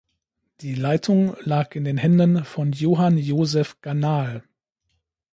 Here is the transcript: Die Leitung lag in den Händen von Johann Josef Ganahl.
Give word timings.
Die 0.61 0.73
Leitung 0.73 1.35
lag 1.41 1.75
in 1.75 1.83
den 1.83 1.97
Händen 1.99 2.43
von 2.43 2.71
Johann 2.71 3.19
Josef 3.19 3.79
Ganahl. 3.81 4.41